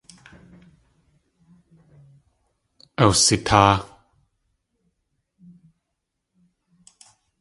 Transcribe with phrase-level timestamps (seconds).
[3.03, 3.75] Awsitáa.